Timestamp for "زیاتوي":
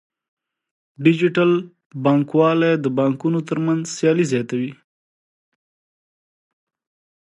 4.31-4.71